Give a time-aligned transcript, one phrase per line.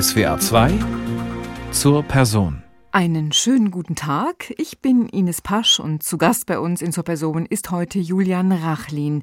[0.00, 0.72] SWA 2
[1.70, 2.64] zur Person.
[2.90, 4.52] Einen schönen guten Tag.
[4.56, 8.50] Ich bin Ines Pasch und zu Gast bei uns in Zur Person ist heute Julian
[8.50, 9.22] Rachlin.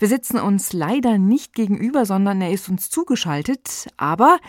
[0.00, 3.86] Wir sitzen uns leider nicht gegenüber, sondern er ist uns zugeschaltet.
[3.96, 4.40] Aber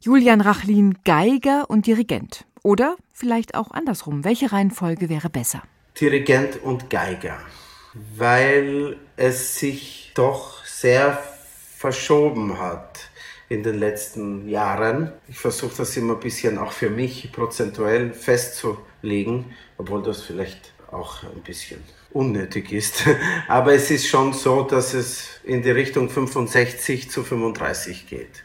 [0.00, 2.46] Julian Rachlin, Geiger und Dirigent.
[2.62, 4.24] Oder vielleicht auch andersrum.
[4.24, 5.62] Welche Reihenfolge wäre besser?
[6.00, 7.36] Dirigent und Geiger.
[8.16, 11.18] Weil es sich doch sehr
[11.76, 13.07] verschoben hat
[13.48, 15.12] in den letzten Jahren.
[15.28, 19.46] Ich versuche das immer ein bisschen auch für mich prozentuell festzulegen,
[19.78, 23.04] obwohl das vielleicht auch ein bisschen unnötig ist.
[23.48, 28.44] Aber es ist schon so, dass es in die Richtung 65 zu 35 geht.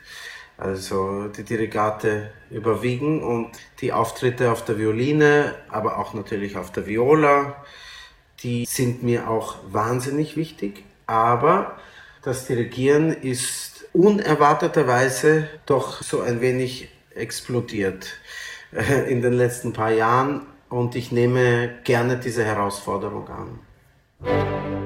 [0.58, 6.86] Also die Dirigate überwiegen und die Auftritte auf der Violine, aber auch natürlich auf der
[6.86, 7.56] Viola,
[8.44, 10.84] die sind mir auch wahnsinnig wichtig.
[11.08, 11.80] Aber
[12.22, 18.08] das Dirigieren ist unerwarteterweise doch so ein wenig explodiert
[18.72, 24.83] äh, in den letzten paar Jahren und ich nehme gerne diese Herausforderung an.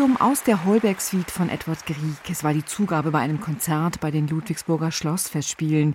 [0.00, 2.30] Präludium aus der Holberg-Suite von Edward Grieg.
[2.30, 5.94] Es war die Zugabe bei einem Konzert bei den Ludwigsburger Schlossfestspielen.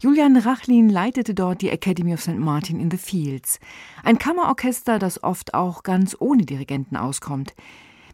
[0.00, 2.36] Julian Rachlin leitete dort die Academy of St.
[2.36, 3.58] Martin in the Fields.
[4.04, 7.54] Ein Kammerorchester, das oft auch ganz ohne Dirigenten auskommt.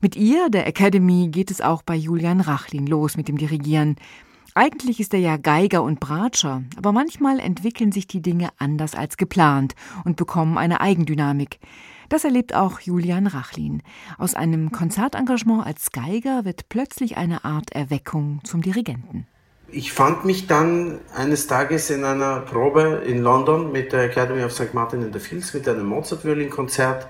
[0.00, 3.96] Mit ihr, der Academy, geht es auch bei Julian Rachlin los mit dem Dirigieren.
[4.54, 9.16] Eigentlich ist er ja Geiger und Bratscher, aber manchmal entwickeln sich die Dinge anders als
[9.16, 9.74] geplant
[10.04, 11.58] und bekommen eine Eigendynamik.
[12.08, 13.82] Das erlebt auch Julian Rachlin.
[14.18, 19.26] Aus einem Konzertengagement als Geiger wird plötzlich eine Art Erweckung zum Dirigenten.
[19.68, 24.52] Ich fand mich dann eines Tages in einer Probe in London mit der Academy of
[24.52, 24.72] St.
[24.72, 27.08] Martin in the Fields mit einem Mozart-Violinkonzert.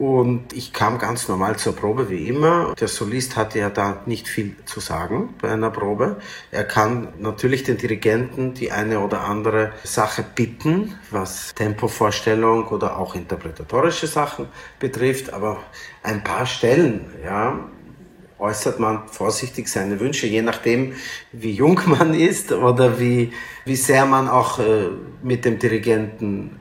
[0.00, 2.74] Und ich kam ganz normal zur Probe wie immer.
[2.80, 6.16] Der Solist hatte ja da nicht viel zu sagen bei einer Probe.
[6.50, 13.14] Er kann natürlich den Dirigenten die eine oder andere Sache bitten, was Tempovorstellung oder auch
[13.14, 14.48] interpretatorische Sachen
[14.78, 15.58] betrifft, aber
[16.02, 17.68] ein paar Stellen, ja,
[18.38, 20.94] äußert man vorsichtig seine Wünsche, je nachdem,
[21.30, 23.34] wie jung man ist oder wie,
[23.66, 24.88] wie sehr man auch äh,
[25.22, 26.58] mit dem Dirigenten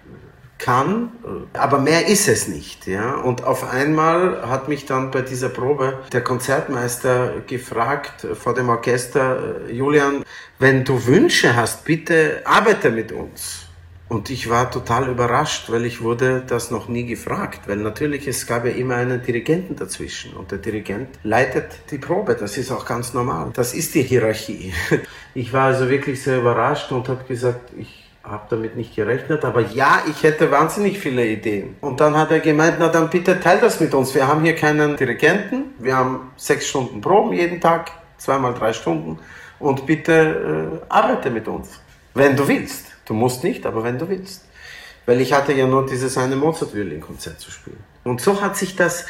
[0.60, 1.12] kann,
[1.54, 2.86] aber mehr ist es nicht.
[2.86, 3.16] Ja?
[3.16, 9.68] Und auf einmal hat mich dann bei dieser Probe der Konzertmeister gefragt vor dem Orchester,
[9.72, 10.24] Julian,
[10.60, 13.66] wenn du Wünsche hast, bitte arbeite mit uns.
[14.10, 18.48] Und ich war total überrascht, weil ich wurde das noch nie gefragt, weil natürlich es
[18.48, 22.86] gab ja immer einen Dirigenten dazwischen und der Dirigent leitet die Probe, das ist auch
[22.86, 23.52] ganz normal.
[23.54, 24.74] Das ist die Hierarchie.
[25.36, 29.62] Ich war also wirklich sehr überrascht und habe gesagt, ich habe damit nicht gerechnet, aber
[29.62, 31.78] ja, ich hätte wahnsinnig viele Ideen.
[31.82, 34.14] Und dann hat er gemeint, na dann bitte teil das mit uns.
[34.14, 39.20] Wir haben hier keinen Dirigenten, wir haben sechs Stunden Proben jeden Tag, zweimal drei Stunden
[39.60, 41.80] und bitte äh, arbeite mit uns,
[42.14, 42.88] wenn du willst.
[43.06, 44.46] Du musst nicht, aber wenn du willst.
[45.06, 47.84] Weil ich hatte ja nur dieses eine Mozart-Violinkonzert zu spielen.
[48.04, 49.06] Und so hat sich das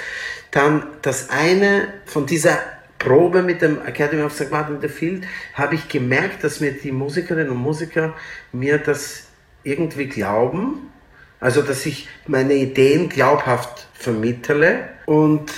[0.52, 2.58] dann, das eine von dieser
[3.00, 4.51] Probe mit dem Academy of.
[4.51, 8.13] Martin in the Field, habe ich gemerkt, dass mir die Musikerinnen und Musiker
[8.51, 9.28] mir das
[9.63, 10.92] irgendwie glauben.
[11.40, 14.90] Also, dass ich meine Ideen glaubhaft vermittle.
[15.06, 15.51] Und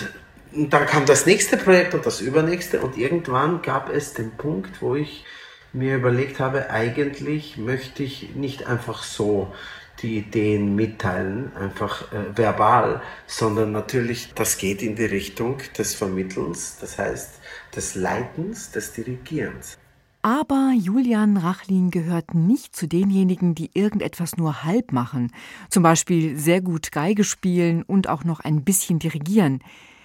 [0.54, 2.80] dann kam das nächste Projekt und das übernächste.
[2.82, 5.26] Und irgendwann gab es den Punkt, wo ich
[5.74, 9.54] mir überlegt habe, eigentlich möchte ich nicht einfach so
[10.02, 16.78] die Ideen mitteilen, einfach äh, verbal, sondern natürlich, das geht in die Richtung des Vermittelns,
[16.80, 17.40] das heißt
[17.76, 19.78] des Leitens, des Dirigierens.
[20.24, 25.32] Aber Julian Rachlin gehört nicht zu denjenigen, die irgendetwas nur halb machen,
[25.70, 29.64] zum Beispiel sehr gut Geige spielen und auch noch ein bisschen dirigieren.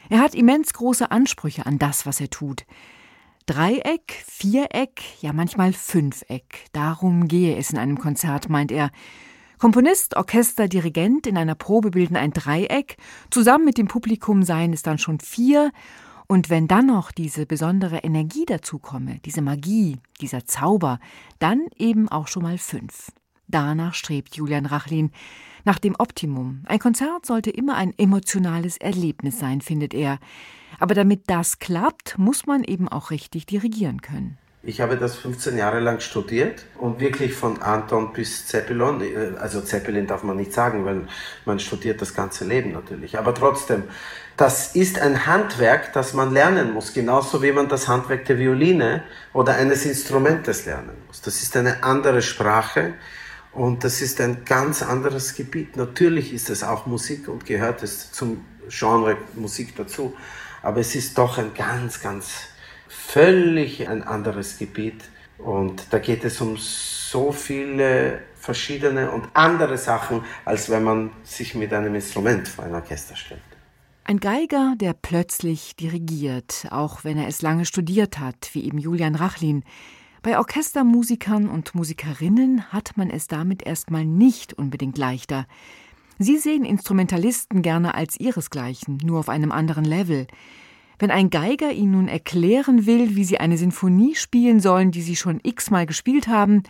[0.09, 2.65] Er hat immens große Ansprüche an das, was er tut.
[3.45, 6.65] Dreieck, Viereck, ja manchmal Fünfeck.
[6.73, 8.91] Darum gehe es in einem Konzert, meint er.
[9.59, 12.97] Komponist, Orchester, Dirigent in einer Probe bilden ein Dreieck,
[13.31, 15.73] zusammen mit dem Publikum seien es dann schon vier,
[16.29, 20.99] und wenn dann noch diese besondere Energie dazu komme, diese Magie, dieser Zauber,
[21.39, 23.13] dann eben auch schon mal fünf.
[23.49, 25.13] Danach strebt Julian Rachlin
[25.65, 26.65] nach dem Optimum.
[26.67, 30.19] Ein Konzert sollte immer ein emotionales Erlebnis sein, findet er.
[30.81, 34.37] Aber damit das klappt, muss man eben auch richtig dirigieren können.
[34.69, 40.09] Ich habe das 15 Jahre lang studiert und wirklich von Anton bis Zeppelin, also Zeppelin
[40.09, 41.07] darf man nicht sagen, weil
[41.45, 43.85] man studiert das ganze Leben natürlich, aber trotzdem,
[44.37, 49.05] das ist ein Handwerk, das man lernen muss, genauso wie man das Handwerk der Violine
[49.33, 51.23] oder eines Instrumentes lernen muss.
[51.23, 52.95] Das ist eine andere Sprache
[53.53, 55.77] und das ist ein ganz anderes Gebiet.
[55.77, 60.17] Natürlich ist es auch Musik und gehört es zum Genre Musik dazu,
[60.61, 62.49] aber es ist doch ein ganz, ganz
[63.07, 65.05] völlig ein anderes Gebiet.
[65.39, 71.55] Und da geht es um so viele verschiedene und andere Sachen, als wenn man sich
[71.55, 73.41] mit einem Instrument vor ein Orchester stellt.
[74.05, 79.17] Ein Geiger, der plötzlich dirigiert, auch wenn er es lange studiert hat, wie eben Julian
[79.17, 79.65] Rachlin.
[80.23, 85.47] Bei Orchestermusikern und Musikerinnen hat man es damit erstmal nicht unbedingt leichter.
[86.19, 90.27] Sie sehen Instrumentalisten gerne als ihresgleichen, nur auf einem anderen Level.
[90.99, 95.17] Wenn ein Geiger ihnen nun erklären will, wie sie eine Sinfonie spielen sollen, die sie
[95.17, 96.63] schon x-mal gespielt haben,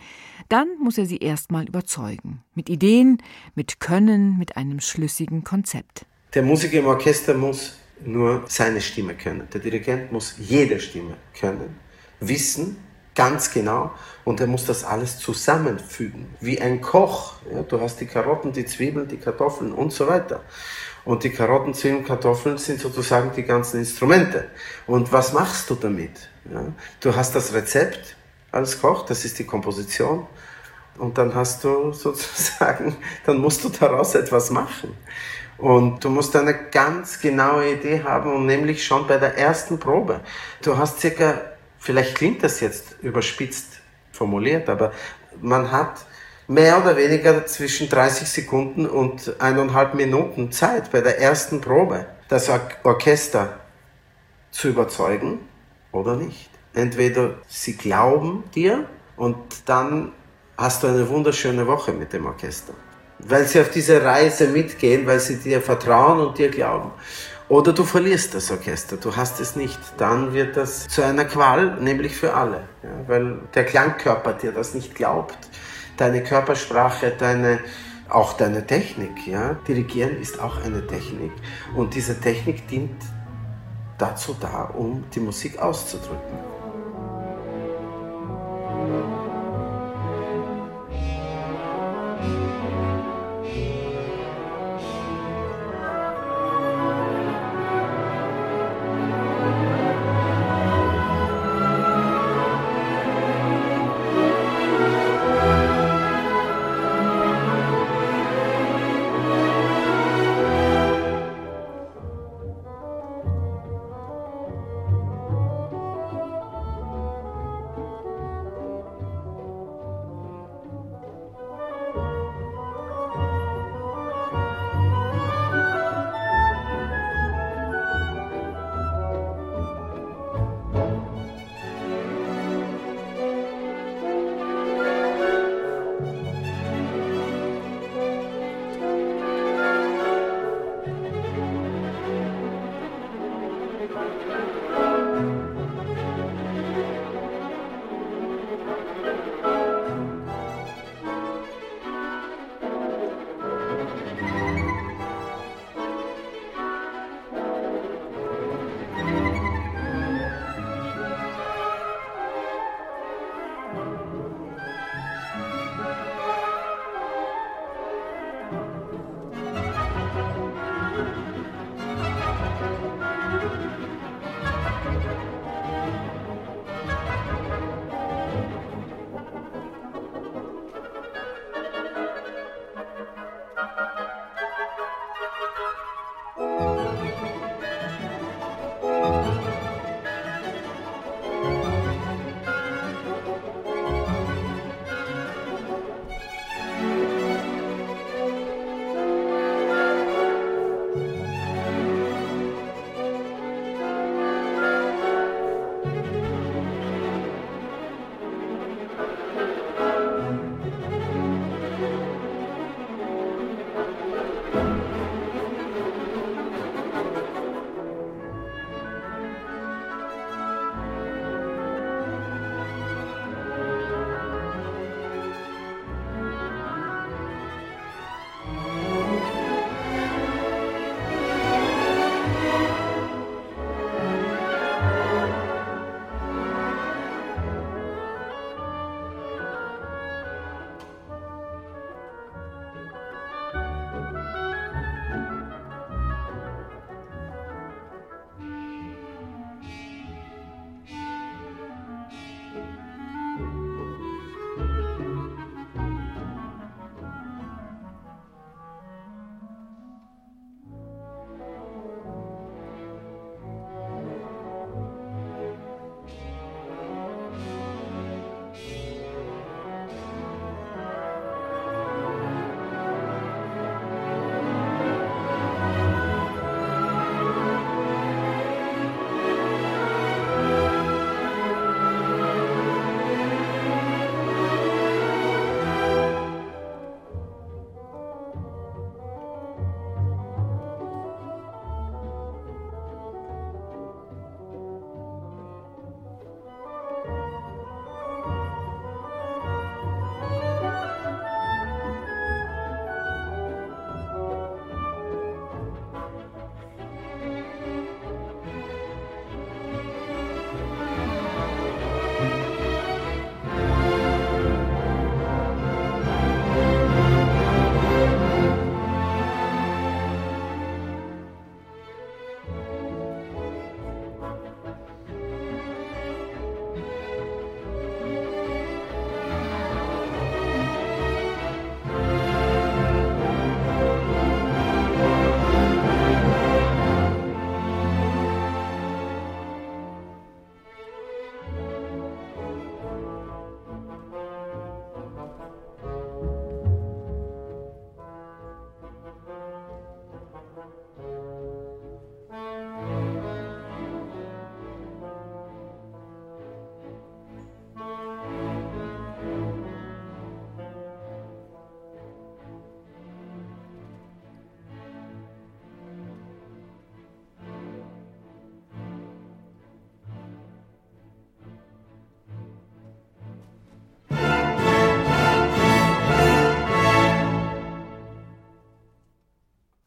[0.49, 2.43] dann muss er sie erstmal überzeugen.
[2.53, 3.21] Mit Ideen,
[3.55, 6.05] mit Können, mit einem schlüssigen Konzept.
[6.33, 9.47] Der Musiker im Orchester muss nur seine Stimme können.
[9.53, 11.75] Der Dirigent muss jede Stimme können,
[12.19, 12.77] wissen,
[13.15, 13.91] ganz genau
[14.25, 16.27] und er muss das alles zusammenfügen.
[16.39, 17.33] Wie ein Koch.
[17.51, 20.43] Ja, du hast die Karotten, die Zwiebeln, die Kartoffeln und so weiter.
[21.07, 24.49] Und die Karotten, Zwiebeln, Kartoffeln sind sozusagen die ganzen Instrumente.
[24.85, 26.29] Und was machst du damit?
[26.51, 26.65] Ja,
[26.99, 28.17] du hast das Rezept
[28.51, 30.27] als Koch, das ist die Komposition.
[30.97, 34.95] Und dann hast du sozusagen, dann musst du daraus etwas machen.
[35.57, 40.19] Und du musst eine ganz genaue Idee haben und nämlich schon bei der ersten Probe.
[40.61, 41.41] Du hast circa
[41.79, 43.79] Vielleicht klingt das jetzt überspitzt
[44.11, 44.91] formuliert, aber
[45.39, 46.05] man hat
[46.47, 52.49] mehr oder weniger zwischen 30 Sekunden und eineinhalb Minuten Zeit bei der ersten Probe, das
[52.83, 53.59] Orchester
[54.51, 55.39] zu überzeugen
[55.91, 56.49] oder nicht.
[56.73, 58.85] Entweder sie glauben dir
[59.15, 60.11] und dann
[60.57, 62.73] hast du eine wunderschöne Woche mit dem Orchester.
[63.19, 66.91] Weil sie auf diese Reise mitgehen, weil sie dir vertrauen und dir glauben.
[67.49, 69.79] Oder du verlierst das Orchester, du hast es nicht.
[69.97, 72.63] Dann wird das zu einer Qual, nämlich für alle.
[72.83, 75.37] Ja, weil der Klangkörper dir das nicht glaubt.
[75.97, 77.59] Deine Körpersprache, deine,
[78.07, 79.27] auch deine Technik.
[79.27, 79.55] Ja?
[79.67, 81.31] Dirigieren ist auch eine Technik.
[81.75, 83.01] Und diese Technik dient
[83.97, 86.37] dazu da, um die Musik auszudrücken.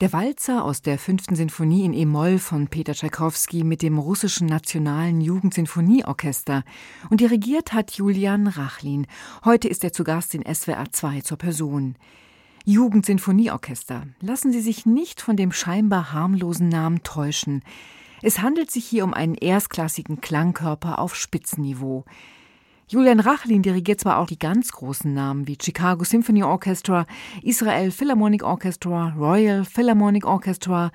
[0.01, 5.21] Der Walzer aus der fünften Sinfonie in E-Moll von Peter Tschaikowski mit dem russischen Nationalen
[5.21, 6.65] Jugendsinfonieorchester
[7.11, 9.07] und dirigiert hat Julian Rachlin.
[9.45, 11.97] Heute ist er zu Gast in SWR 2 zur Person.
[12.65, 14.07] Jugendsinfonieorchester.
[14.23, 17.63] Lassen Sie sich nicht von dem scheinbar harmlosen Namen täuschen.
[18.23, 22.07] Es handelt sich hier um einen erstklassigen Klangkörper auf Spitzenniveau.
[22.91, 27.07] Julian Rachlin dirigiert zwar auch die ganz großen Namen wie Chicago Symphony Orchestra,
[27.41, 30.91] Israel Philharmonic Orchestra, Royal Philharmonic Orchestra,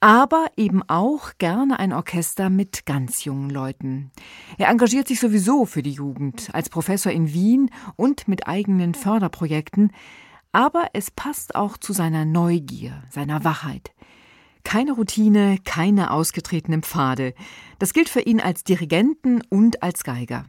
[0.00, 4.10] aber eben auch gerne ein Orchester mit ganz jungen Leuten.
[4.58, 9.92] Er engagiert sich sowieso für die Jugend, als Professor in Wien und mit eigenen Förderprojekten,
[10.52, 13.92] aber es passt auch zu seiner Neugier, seiner Wachheit.
[14.62, 17.32] Keine Routine, keine ausgetretenen Pfade.
[17.78, 20.44] Das gilt für ihn als Dirigenten und als Geiger.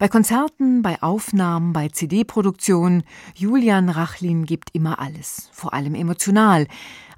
[0.00, 3.02] Bei Konzerten, bei Aufnahmen, bei CD-Produktionen,
[3.34, 6.66] Julian Rachlin gibt immer alles, vor allem emotional,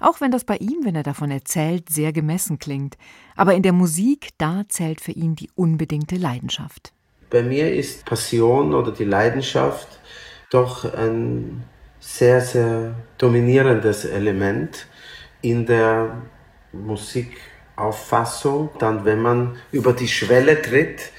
[0.01, 2.97] auch wenn das bei ihm, wenn er davon erzählt, sehr gemessen klingt.
[3.37, 6.91] Aber in der Musik, da zählt für ihn die unbedingte Leidenschaft.
[7.29, 9.87] Bei mir ist Passion oder die Leidenschaft
[10.49, 11.63] doch ein
[12.01, 14.87] sehr, sehr dominierendes Element
[15.41, 16.21] in der
[16.73, 18.71] Musikauffassung.
[18.77, 21.13] Dann, wenn man über die Schwelle tritt,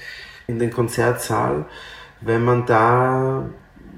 [0.47, 1.65] in den Konzertsaal,
[2.21, 3.49] wenn man da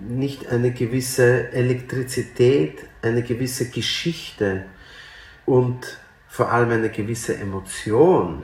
[0.07, 4.65] nicht eine gewisse Elektrizität, eine gewisse Geschichte
[5.45, 8.43] und vor allem eine gewisse Emotion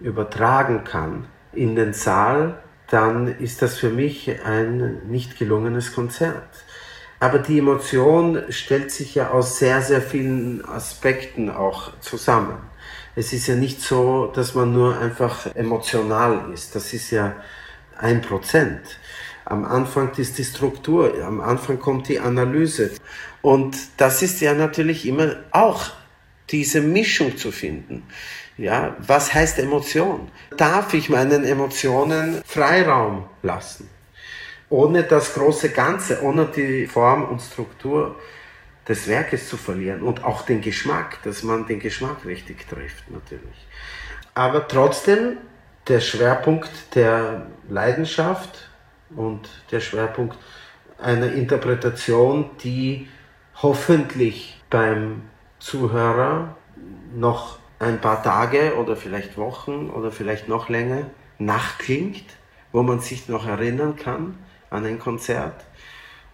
[0.00, 6.64] übertragen kann in den Saal, dann ist das für mich ein nicht gelungenes Konzert.
[7.18, 12.58] Aber die Emotion stellt sich ja aus sehr, sehr vielen Aspekten auch zusammen.
[13.18, 16.74] Es ist ja nicht so, dass man nur einfach emotional ist.
[16.74, 17.34] Das ist ja
[17.96, 18.82] ein Prozent.
[19.46, 22.90] Am Anfang ist die Struktur, am Anfang kommt die Analyse.
[23.40, 25.84] Und das ist ja natürlich immer auch
[26.50, 28.02] diese Mischung zu finden.
[28.58, 30.30] Ja, was heißt Emotion?
[30.54, 33.88] Darf ich meinen Emotionen Freiraum lassen?
[34.68, 38.16] Ohne das große Ganze, ohne die Form und Struktur
[38.88, 43.66] des Werkes zu verlieren und auch den Geschmack, dass man den Geschmack richtig trifft natürlich.
[44.34, 45.38] Aber trotzdem
[45.88, 48.70] der Schwerpunkt der Leidenschaft
[49.14, 50.36] und der Schwerpunkt
[50.98, 53.08] einer Interpretation, die
[53.62, 55.22] hoffentlich beim
[55.58, 56.56] Zuhörer
[57.14, 62.24] noch ein paar Tage oder vielleicht Wochen oder vielleicht noch länger nachklingt,
[62.72, 64.38] wo man sich noch erinnern kann
[64.70, 65.64] an ein Konzert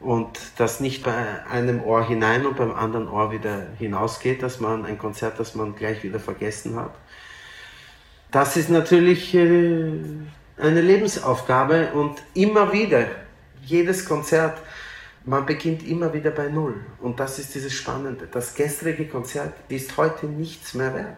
[0.03, 4.85] und das nicht bei einem Ohr hinein und beim anderen Ohr wieder hinausgeht, dass man
[4.85, 6.95] ein Konzert, das man gleich wieder vergessen hat.
[8.31, 9.93] Das ist natürlich äh,
[10.59, 13.07] eine Lebensaufgabe und immer wieder,
[13.65, 14.59] jedes Konzert,
[15.25, 16.85] man beginnt immer wieder bei Null.
[17.01, 18.27] Und das ist dieses Spannende.
[18.27, 21.17] Das gestrige Konzert ist heute nichts mehr wert.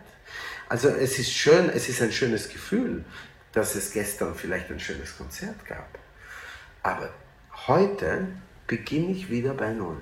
[0.69, 3.05] Also es ist schön, es ist ein schönes Gefühl,
[3.53, 5.99] dass es gestern vielleicht ein schönes Konzert gab.
[6.83, 7.11] Aber
[7.67, 8.27] heute
[8.67, 10.01] beginne ich wieder bei Null.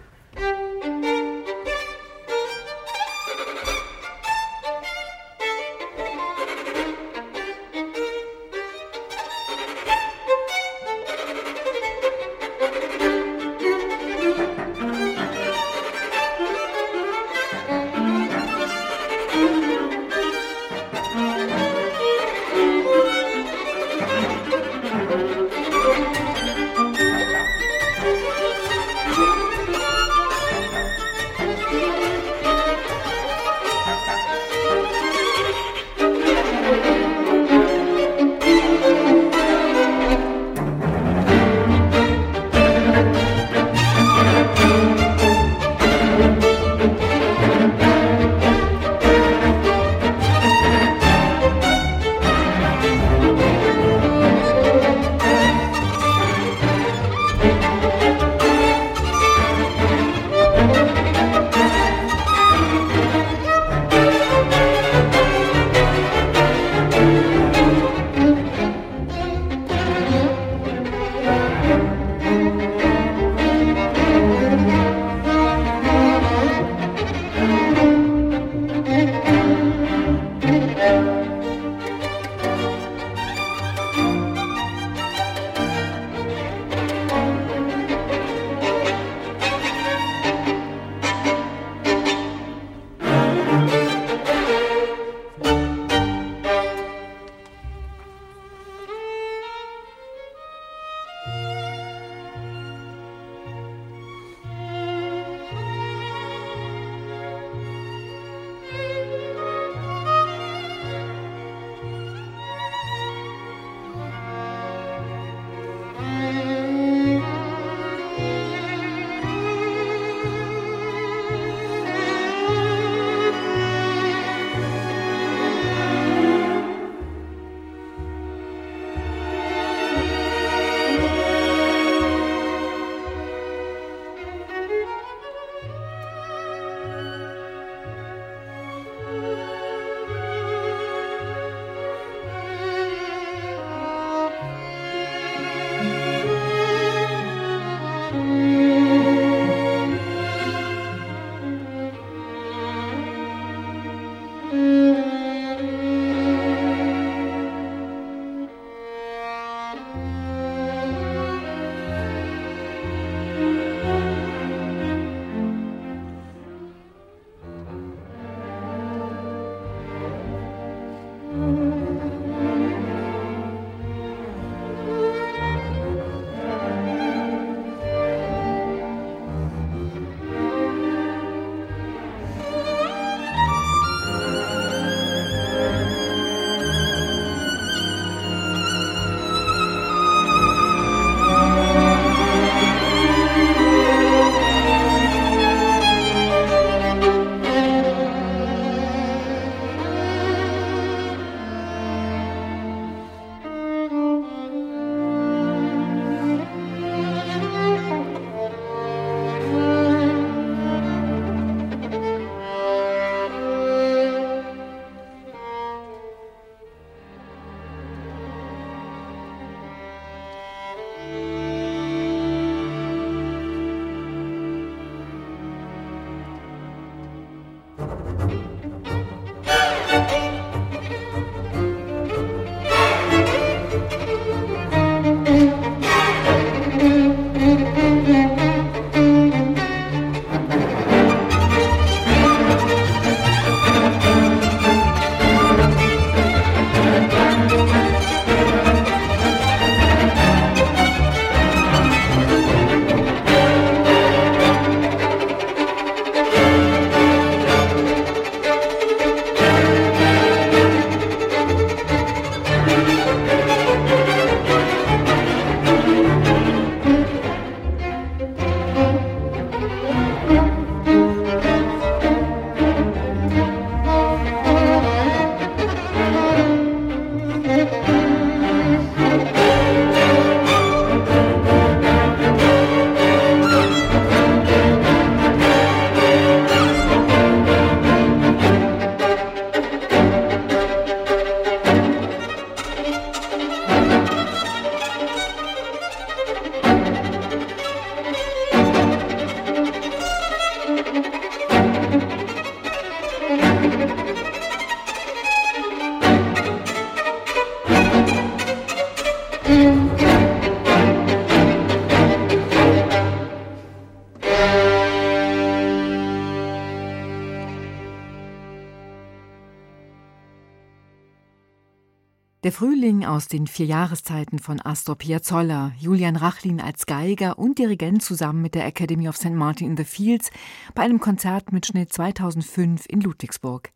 [322.82, 328.42] Frühling aus den vier Jahreszeiten von Astor Piazzolla, Julian Rachlin als Geiger und Dirigent zusammen
[328.42, 329.30] mit der Academy of St.
[329.30, 330.32] Martin in the Fields
[330.74, 333.70] bei einem Konzertmitschnitt 2005 in Ludwigsburg.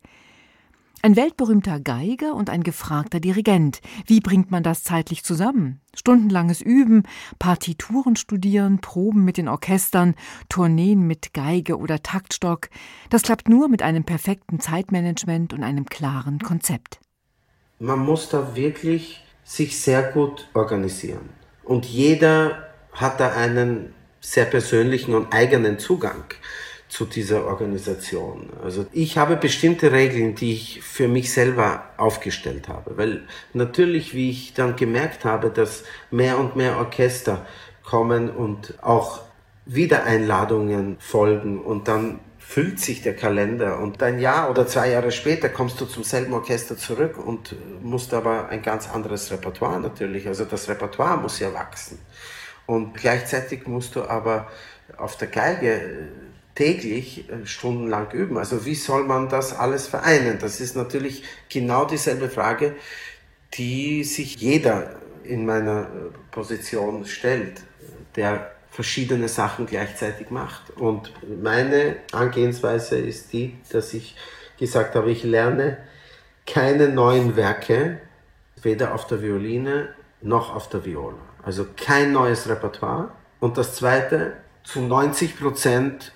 [1.01, 3.79] Ein weltberühmter Geiger und ein gefragter Dirigent.
[4.05, 5.79] Wie bringt man das zeitlich zusammen?
[5.95, 7.03] Stundenlanges Üben,
[7.39, 10.15] Partituren studieren, Proben mit den Orchestern,
[10.49, 12.69] Tourneen mit Geige oder Taktstock.
[13.09, 16.99] Das klappt nur mit einem perfekten Zeitmanagement und einem klaren Konzept
[17.79, 21.29] man muss da wirklich sich sehr gut organisieren.
[21.63, 26.23] Und jeder hat da einen sehr persönlichen und eigenen Zugang
[26.89, 28.49] zu dieser Organisation.
[28.63, 34.29] Also ich habe bestimmte Regeln, die ich für mich selber aufgestellt habe, weil natürlich, wie
[34.29, 37.45] ich dann gemerkt habe, dass mehr und mehr Orchester
[37.83, 39.21] kommen und auch
[39.65, 45.49] Wiedereinladungen folgen und dann füllt sich der Kalender und ein Jahr oder zwei Jahre später
[45.49, 50.45] kommst du zum selben Orchester zurück und musst aber ein ganz anderes Repertoire natürlich, also
[50.45, 51.99] das Repertoire muss ja wachsen.
[52.65, 54.47] Und gleichzeitig musst du aber
[54.95, 56.07] auf der Geige äh,
[56.55, 58.37] täglich äh, stundenlang üben.
[58.37, 60.39] Also wie soll man das alles vereinen?
[60.39, 62.75] Das ist natürlich genau dieselbe Frage,
[63.55, 65.85] die sich jeder in meiner äh,
[66.31, 67.61] Position stellt,
[68.15, 70.69] der verschiedene Sachen gleichzeitig macht.
[70.69, 71.11] Und
[71.41, 74.15] meine Angehensweise ist die, dass ich
[74.59, 75.79] gesagt habe, ich lerne
[76.45, 77.99] keine neuen Werke,
[78.61, 79.89] weder auf der Violine
[80.21, 81.17] noch auf der Viola.
[81.41, 83.09] Also kein neues Repertoire.
[83.39, 86.11] Und das Zweite, zu 90 Prozent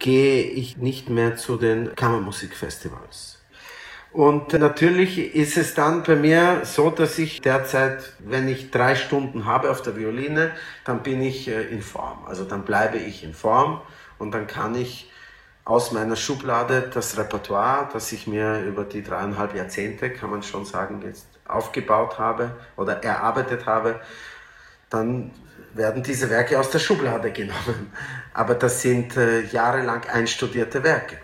[0.00, 3.41] gehe ich nicht mehr zu den Kammermusikfestivals.
[4.12, 9.46] Und natürlich ist es dann bei mir so, dass ich derzeit, wenn ich drei Stunden
[9.46, 10.50] habe auf der Violine,
[10.84, 12.26] dann bin ich äh, in Form.
[12.26, 13.80] Also dann bleibe ich in Form
[14.18, 15.10] und dann kann ich
[15.64, 20.66] aus meiner Schublade das Repertoire, das ich mir über die dreieinhalb Jahrzehnte, kann man schon
[20.66, 24.00] sagen, jetzt aufgebaut habe oder erarbeitet habe,
[24.90, 25.30] dann
[25.72, 27.92] werden diese Werke aus der Schublade genommen.
[28.34, 31.16] Aber das sind äh, jahrelang einstudierte Werke.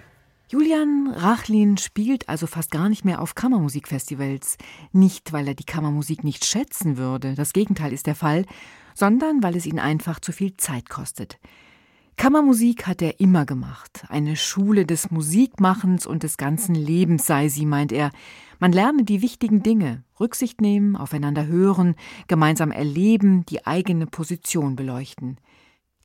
[0.50, 4.56] Julian Rachlin spielt also fast gar nicht mehr auf Kammermusikfestivals.
[4.92, 8.46] Nicht, weil er die Kammermusik nicht schätzen würde, das Gegenteil ist der Fall,
[8.94, 11.38] sondern weil es ihn einfach zu viel Zeit kostet.
[12.16, 14.06] Kammermusik hat er immer gemacht.
[14.08, 18.10] Eine Schule des Musikmachens und des ganzen Lebens sei sie, meint er.
[18.58, 21.94] Man lerne die wichtigen Dinge, Rücksicht nehmen, aufeinander hören,
[22.26, 25.36] gemeinsam erleben, die eigene Position beleuchten.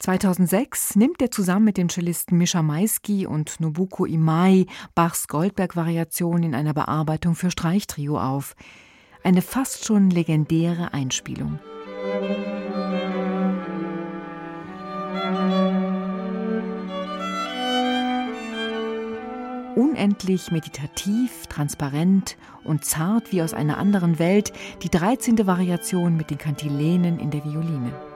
[0.03, 6.55] 2006 nimmt er zusammen mit den Cellisten Mischa Maisky und Nobuko Imai Bachs Goldberg-Variation in
[6.55, 8.57] einer Bearbeitung für Streichtrio auf.
[9.23, 11.57] Eine fast schon legendäre Einspielung.
[19.77, 22.35] Unendlich meditativ, transparent
[22.65, 25.47] und zart wie aus einer anderen Welt die 13.
[25.47, 28.12] Variation mit den Kantilenen in der Violine.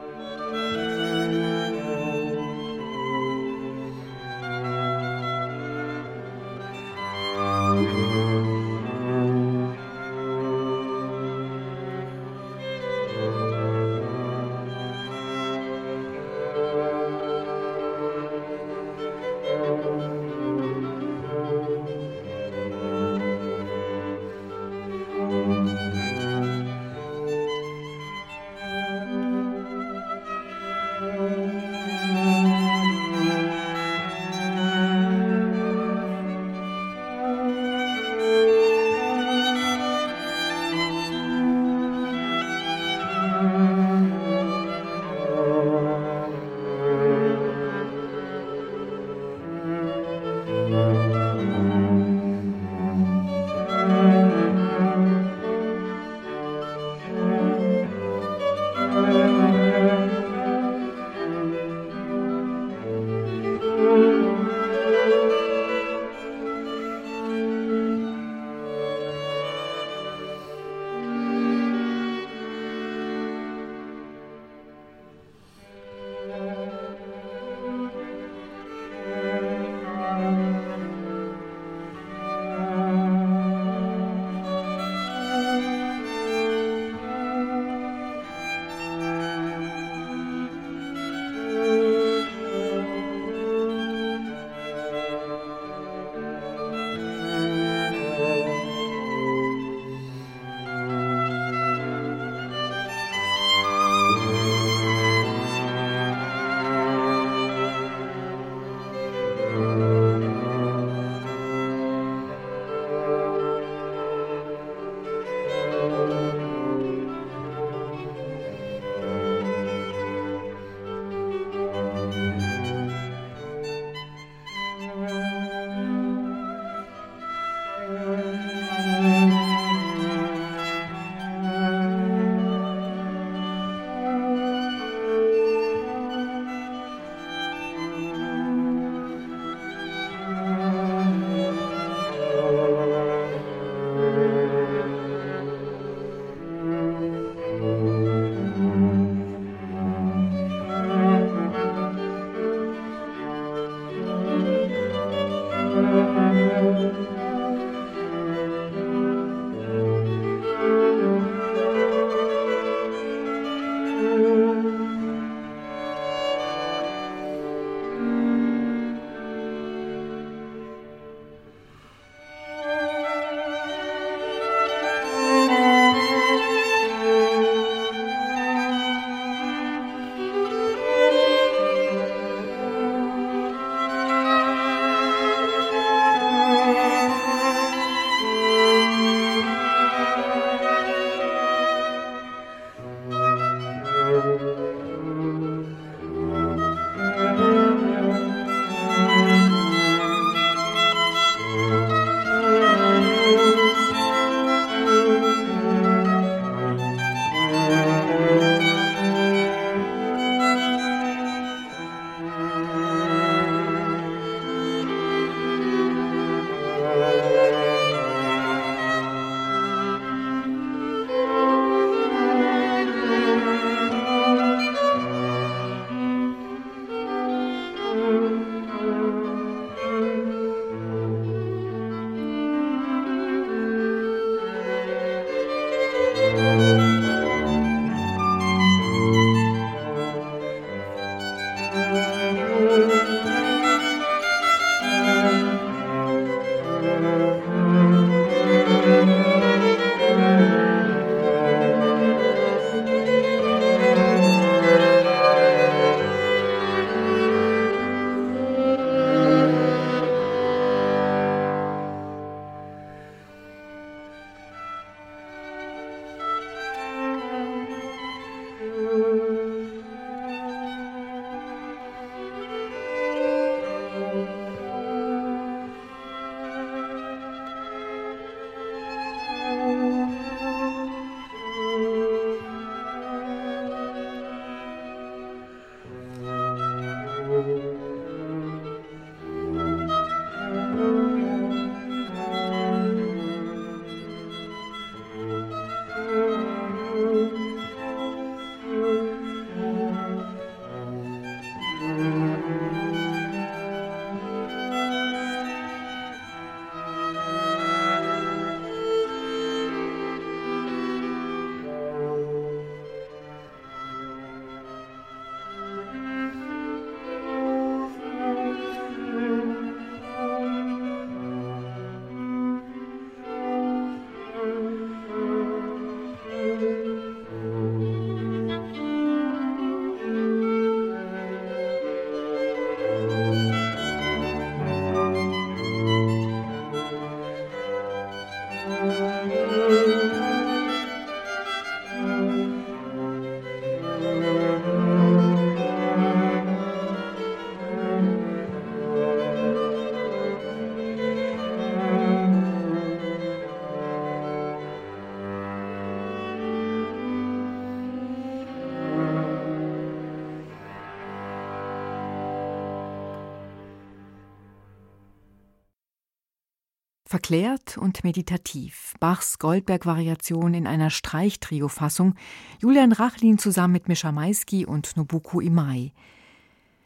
[367.17, 368.93] Verklärt und meditativ.
[368.99, 372.13] Bachs Goldberg-Variation in einer Streichtrio-Fassung.
[372.61, 375.93] Julian Rachlin zusammen mit Mischa Maisky und Nobuko Imai.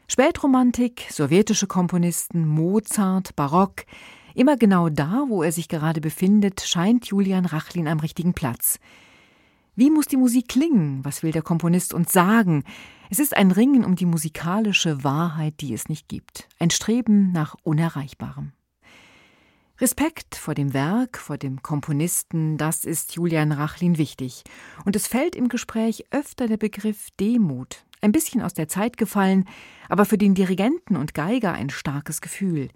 [0.08, 3.84] Spätromantik, sowjetische Komponisten, Mozart, Barock.
[4.34, 8.78] Immer genau da, wo er sich gerade befindet, scheint Julian Rachlin am richtigen Platz.
[9.76, 11.04] Wie muss die Musik klingen?
[11.04, 12.64] Was will der Komponist uns sagen?
[13.10, 16.48] Es ist ein Ringen um die musikalische Wahrheit, die es nicht gibt.
[16.58, 18.52] Ein Streben nach Unerreichbarem.
[19.82, 24.44] Respekt vor dem Werk, vor dem Komponisten, das ist Julian Rachlin wichtig.
[24.84, 27.84] Und es fällt im Gespräch öfter der Begriff Demut.
[28.00, 29.44] Ein bisschen aus der Zeit gefallen,
[29.88, 32.68] aber für den Dirigenten und Geiger ein starkes Gefühl.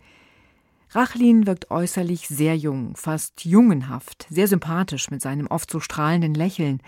[0.91, 6.83] Rachlin wirkt äußerlich sehr jung, fast jungenhaft, sehr sympathisch mit seinem oft so strahlenden Lächeln.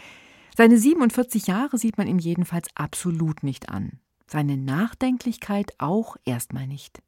[0.57, 4.00] Seine 47 Jahre sieht man ihm jedenfalls absolut nicht an.
[4.26, 7.02] Seine Nachdenklichkeit auch erstmal nicht.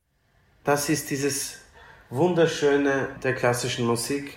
[0.63, 1.59] Das ist dieses
[2.11, 4.37] Wunderschöne der klassischen Musik,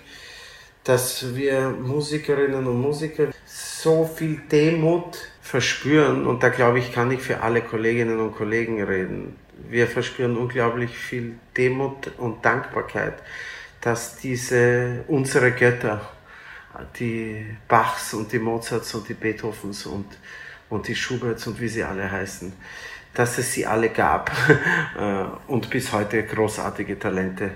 [0.84, 7.20] dass wir Musikerinnen und Musiker so viel Demut verspüren und da glaube ich, kann ich
[7.20, 9.36] für alle Kolleginnen und Kollegen reden.
[9.68, 13.14] Wir verspüren unglaublich viel Demut und Dankbarkeit,
[13.80, 16.00] dass diese unsere Götter,
[17.00, 20.06] die Bachs und die Mozarts und die Beethovens und,
[20.70, 22.52] und die Schuberts und wie sie alle heißen,
[23.14, 24.30] dass es sie alle gab
[24.98, 27.52] äh, und bis heute großartige Talente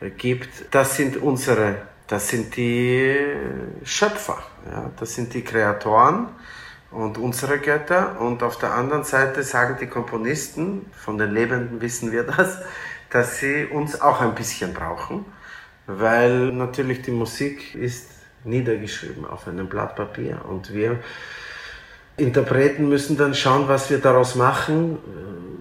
[0.00, 0.74] äh, gibt.
[0.74, 3.14] Das sind unsere, das sind die
[3.84, 4.38] Schöpfer,
[4.70, 6.28] ja, das sind die Kreatoren
[6.90, 8.20] und unsere Götter.
[8.20, 12.58] Und auf der anderen Seite sagen die Komponisten, von den Lebenden wissen wir das,
[13.10, 15.24] dass sie uns auch ein bisschen brauchen,
[15.86, 18.08] weil natürlich die Musik ist
[18.44, 20.98] niedergeschrieben auf einem Blatt Papier und wir
[22.16, 24.98] Interpreten müssen dann schauen, was wir daraus machen.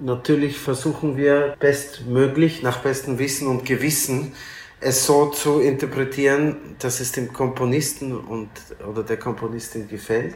[0.03, 4.33] Natürlich versuchen wir bestmöglich, nach bestem Wissen und Gewissen,
[4.79, 8.49] es so zu interpretieren, dass es dem Komponisten und,
[8.87, 10.35] oder der Komponistin gefällt.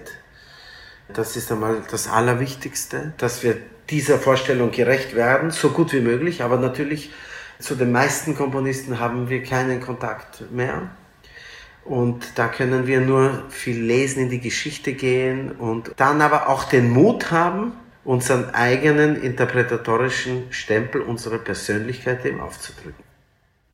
[1.14, 3.58] Das ist einmal das Allerwichtigste, dass wir
[3.90, 6.44] dieser Vorstellung gerecht werden, so gut wie möglich.
[6.44, 7.12] Aber natürlich
[7.60, 10.90] zu den meisten Komponisten haben wir keinen Kontakt mehr.
[11.88, 16.66] Und da können wir nur viel lesen, in die Geschichte gehen und dann aber auch
[16.66, 17.74] den Mut haben,
[18.04, 23.08] unseren eigenen interpretatorischen Stempel, unsere Persönlichkeit dem aufzudrücken.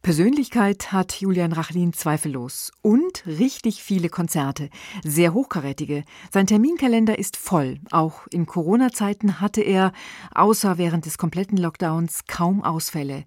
[0.04, 4.70] Persönlichkeit hat Julian Rachlin zweifellos und richtig viele Konzerte,
[5.02, 6.04] sehr hochkarätige.
[6.30, 7.80] Sein Terminkalender ist voll.
[7.90, 9.94] Auch in Corona-Zeiten hatte er,
[10.36, 13.24] außer während des kompletten Lockdowns, kaum Ausfälle.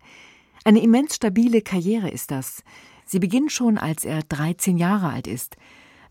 [0.64, 2.62] Eine immens stabile Karriere ist das.
[3.07, 5.57] Sie beginnt schon, als er 13 Jahre alt ist.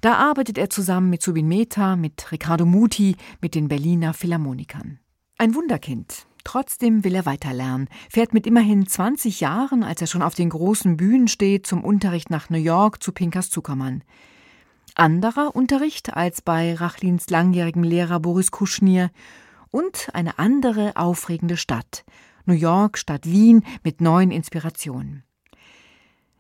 [0.01, 4.99] Da arbeitet er zusammen mit Subin Mehta, mit Riccardo Muti, mit den Berliner Philharmonikern.
[5.37, 6.27] Ein Wunderkind.
[6.45, 10.95] Trotzdem will er weiterlernen, fährt mit immerhin 20 Jahren, als er schon auf den großen
[10.95, 14.03] Bühnen steht, zum Unterricht nach New York zu Pinkas Zuckermann.
[14.93, 19.09] Anderer Unterricht als bei Rachlins langjährigem Lehrer Boris Kuschnir
[19.71, 22.05] und eine andere aufregende Stadt,
[22.45, 25.23] New York statt Wien mit neuen Inspirationen.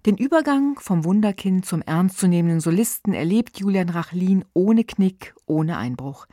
[0.05, 6.27] Den Übergang vom Wunderkind zum ernstzunehmenden Solisten erlebt Julian Rachlin ohne Knick, ohne Einbruch.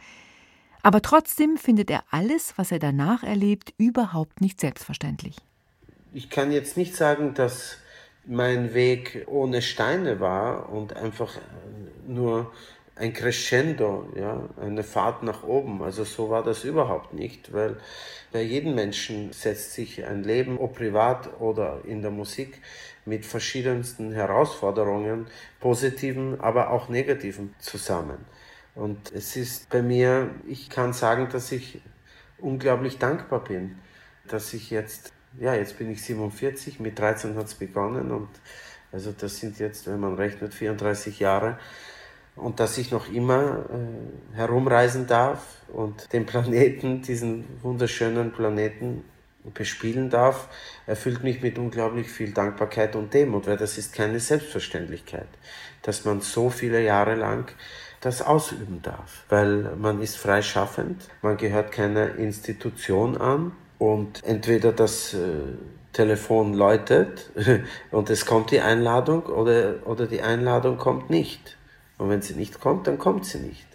[0.83, 5.37] Aber trotzdem findet er alles, was er danach erlebt, überhaupt nicht selbstverständlich.
[6.13, 7.79] Ich kann jetzt nicht sagen, dass
[8.27, 11.39] mein Weg ohne Steine war und einfach
[12.07, 12.53] nur
[12.95, 15.83] ein Crescendo, ja, eine Fahrt nach oben.
[15.83, 17.79] Also so war das überhaupt nicht, weil
[18.33, 22.61] bei jedem Menschen setzt sich ein Leben, ob privat oder in der Musik,
[23.05, 25.27] mit verschiedensten Herausforderungen,
[25.61, 28.19] positiven, aber auch negativen zusammen.
[28.75, 31.83] Und es ist bei mir, ich kann sagen, dass ich
[32.39, 33.77] unglaublich dankbar bin,
[34.29, 38.29] dass ich jetzt, ja, jetzt bin ich 47, mit 13 hat es begonnen und
[38.93, 41.59] also das sind jetzt, wenn man rechnet, 34 Jahre
[42.37, 49.05] und dass ich noch immer äh, herumreisen darf und den Planeten, diesen wunderschönen Planeten
[49.55, 50.49] bespielen darf,
[50.87, 55.29] erfüllt mich mit unglaublich viel Dankbarkeit und Demut, weil das ist keine Selbstverständlichkeit,
[55.83, 57.51] dass man so viele Jahre lang
[58.01, 65.15] das ausüben darf, weil man ist freischaffend, man gehört keiner Institution an und entweder das
[65.15, 65.19] äh,
[65.93, 67.31] Telefon läutet
[67.91, 71.57] und es kommt die Einladung oder, oder die Einladung kommt nicht.
[71.99, 73.67] Und wenn sie nicht kommt, dann kommt sie nicht.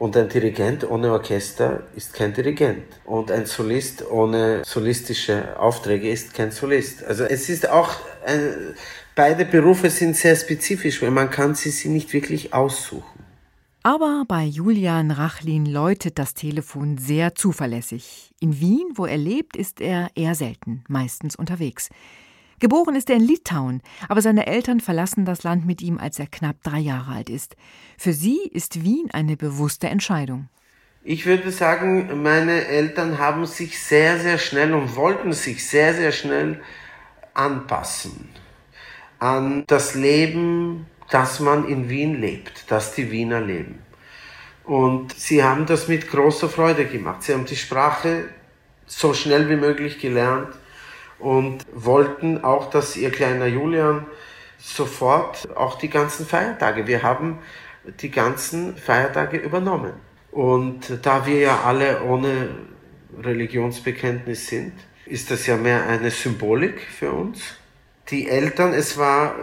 [0.00, 2.84] Und ein Dirigent ohne Orchester ist kein Dirigent.
[3.04, 7.04] Und ein Solist ohne solistische Aufträge ist kein Solist.
[7.04, 7.90] Also es ist auch,
[8.24, 8.74] ein,
[9.14, 13.20] beide Berufe sind sehr spezifisch, weil man kann sie, sie nicht wirklich aussuchen.
[13.82, 18.32] Aber bei Julian Rachlin läutet das Telefon sehr zuverlässig.
[18.40, 21.90] In Wien, wo er lebt, ist er eher selten, meistens unterwegs.
[22.60, 26.26] Geboren ist er in Litauen, aber seine Eltern verlassen das Land mit ihm, als er
[26.26, 27.56] knapp drei Jahre alt ist.
[27.96, 30.50] Für sie ist Wien eine bewusste Entscheidung.
[31.02, 36.12] Ich würde sagen, meine Eltern haben sich sehr, sehr schnell und wollten sich sehr, sehr
[36.12, 36.60] schnell
[37.32, 38.28] anpassen
[39.18, 43.78] an das Leben, das man in Wien lebt, das die Wiener leben.
[44.64, 47.22] Und sie haben das mit großer Freude gemacht.
[47.22, 48.28] Sie haben die Sprache
[48.86, 50.48] so schnell wie möglich gelernt
[51.20, 54.06] und wollten auch, dass ihr kleiner Julian
[54.58, 57.38] sofort auch die ganzen Feiertage, wir haben
[58.00, 59.92] die ganzen Feiertage übernommen.
[60.30, 62.50] Und da wir ja alle ohne
[63.18, 64.72] Religionsbekenntnis sind,
[65.06, 67.40] ist das ja mehr eine Symbolik für uns.
[68.10, 69.40] Die Eltern, es war äh,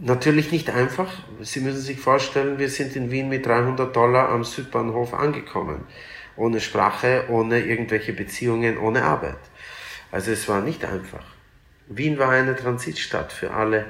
[0.00, 1.10] natürlich nicht einfach.
[1.40, 5.84] Sie müssen sich vorstellen, wir sind in Wien mit 300 Dollar am Südbahnhof angekommen.
[6.36, 9.38] Ohne Sprache, ohne irgendwelche Beziehungen, ohne Arbeit.
[10.14, 11.24] Also es war nicht einfach.
[11.88, 13.86] Wien war eine Transitstadt für alle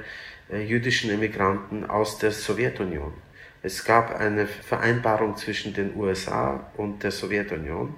[0.51, 3.13] äh, jüdischen Emigranten aus der Sowjetunion.
[3.61, 7.93] Es gab eine Vereinbarung zwischen den USA und der Sowjetunion.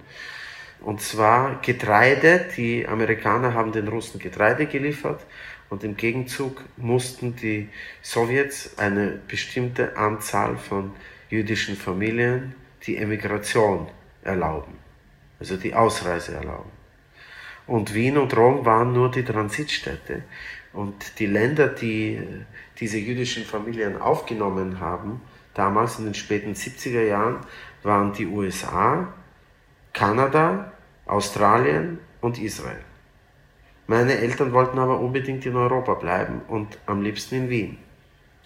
[0.81, 2.47] Und zwar Getreide.
[2.57, 5.25] Die Amerikaner haben den Russen Getreide geliefert
[5.69, 7.69] und im Gegenzug mussten die
[8.01, 10.91] Sowjets eine bestimmte Anzahl von
[11.29, 12.55] jüdischen Familien
[12.85, 13.87] die Emigration
[14.21, 14.73] erlauben,
[15.39, 16.76] also die Ausreise erlauben.
[17.67, 20.23] Und Wien und Rom waren nur die Transitstädte.
[20.73, 22.21] Und die Länder, die
[22.79, 25.21] diese jüdischen Familien aufgenommen haben,
[25.53, 27.39] damals in den späten 70er Jahren
[27.83, 29.13] waren die USA,
[29.93, 30.71] Kanada,
[31.05, 32.83] Australien und Israel.
[33.87, 37.77] Meine Eltern wollten aber unbedingt in Europa bleiben und am liebsten in Wien.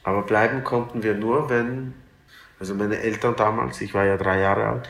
[0.04, 1.94] Aber bleiben konnten wir nur, wenn,
[2.60, 4.90] also meine Eltern damals, ich war ja drei Jahre alt,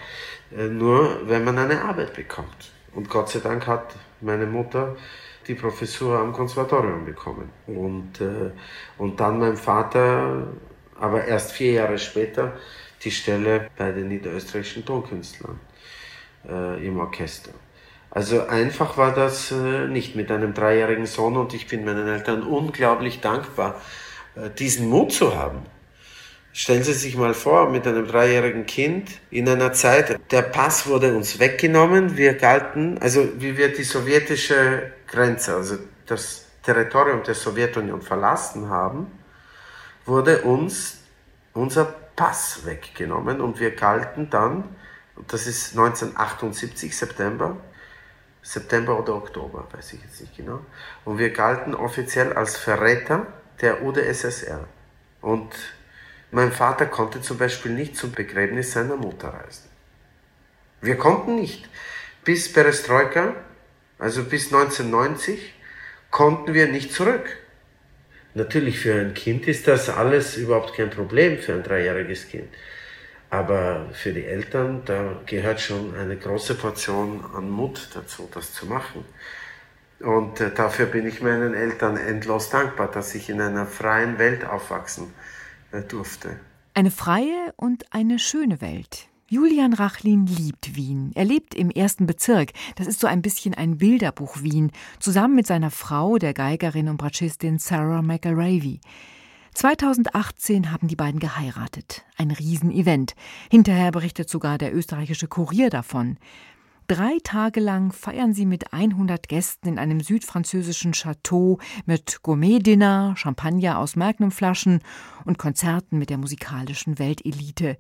[0.55, 2.71] äh, nur wenn man eine Arbeit bekommt.
[2.93, 4.95] Und Gott sei Dank hat meine Mutter
[5.47, 7.49] die Professur am Konservatorium bekommen.
[7.67, 8.51] Und, äh,
[8.97, 10.47] und dann mein Vater
[10.99, 12.53] aber erst vier Jahre später
[13.03, 15.59] die Stelle bei den niederösterreichischen Tonkünstlern
[16.47, 17.51] äh, im Orchester.
[18.11, 22.43] Also einfach war das äh, nicht mit einem dreijährigen Sohn und ich bin meinen Eltern
[22.43, 23.81] unglaublich dankbar,
[24.35, 25.59] äh, diesen Mut zu haben.
[26.53, 31.15] Stellen Sie sich mal vor, mit einem dreijährigen Kind in einer Zeit, der Pass wurde
[31.15, 35.77] uns weggenommen, wir galten, also wie wir die sowjetische Grenze, also
[36.07, 39.07] das Territorium der Sowjetunion verlassen haben,
[40.05, 40.97] wurde uns
[41.53, 41.85] unser
[42.15, 44.75] Pass weggenommen und wir galten dann,
[45.29, 47.55] das ist 1978 September,
[48.41, 50.59] September oder Oktober, weiß ich jetzt nicht genau,
[51.05, 53.27] und wir galten offiziell als Verräter
[53.61, 54.67] der UdSSR.
[55.21, 55.53] Und
[56.31, 59.69] mein Vater konnte zum Beispiel nicht zum Begräbnis seiner Mutter reisen.
[60.81, 61.69] Wir konnten nicht.
[62.23, 63.35] Bis Perestroika,
[63.99, 65.53] also bis 1990,
[66.09, 67.37] konnten wir nicht zurück.
[68.33, 72.47] Natürlich für ein Kind ist das alles überhaupt kein Problem, für ein dreijähriges Kind.
[73.29, 78.65] Aber für die Eltern, da gehört schon eine große Portion an Mut dazu, das zu
[78.65, 79.05] machen.
[79.99, 84.45] Und äh, dafür bin ich meinen Eltern endlos dankbar, dass ich in einer freien Welt
[84.45, 85.13] aufwachsen
[85.79, 86.39] durfte.
[86.73, 89.07] Eine freie und eine schöne Welt.
[89.31, 91.11] Julian Rachlin liebt Wien.
[91.15, 92.51] Er lebt im ersten Bezirk.
[92.75, 96.97] Das ist so ein bisschen ein Bilderbuch Wien, zusammen mit seiner Frau, der Geigerin und
[96.97, 98.81] Bratschistin Sarah McAravey.
[99.53, 102.05] 2018 haben die beiden geheiratet.
[102.17, 103.15] Ein Riesenevent.
[103.49, 106.17] Hinterher berichtet sogar der österreichische Kurier davon.
[106.91, 113.79] Drei Tage lang feiern sie mit 100 Gästen in einem südfranzösischen Chateau mit Gourmet-Dinner, Champagner
[113.79, 114.81] aus Magnumflaschen
[115.23, 117.77] und Konzerten mit der musikalischen Weltelite.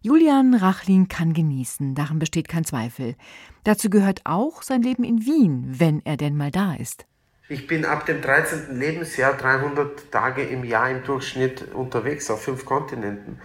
[0.00, 3.16] Julian Rachlin kann genießen, daran besteht kein Zweifel.
[3.64, 7.04] Dazu gehört auch sein Leben in Wien, wenn er denn mal da ist.
[7.50, 8.78] Ich bin ab dem 13.
[8.78, 13.42] Lebensjahr 300 Tage im Jahr im Durchschnitt unterwegs auf fünf Kontinenten.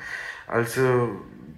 [0.48, 1.10] Also